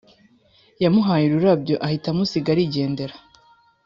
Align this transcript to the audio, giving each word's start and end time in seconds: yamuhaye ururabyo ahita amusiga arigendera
yamuhaye 0.83 1.23
ururabyo 1.27 1.75
ahita 1.85 2.07
amusiga 2.11 2.47
arigendera 2.51 3.15